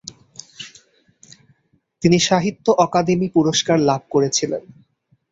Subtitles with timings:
[2.03, 4.63] তিনি সাহিত্য অকাদেমি পুরস্কার লাভ করেছিলেন।